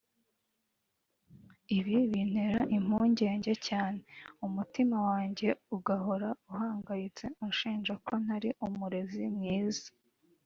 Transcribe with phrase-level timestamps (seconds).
[1.77, 3.99] Ibi bintera impungenge cyane
[4.45, 9.87] umutima wanjye ugahora uhangayitse unshinja ko ntari umurezi mwiza